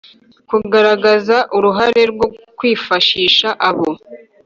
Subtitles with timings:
[0.49, 3.89] kugaragaza uruhare rwo kwifashisha abo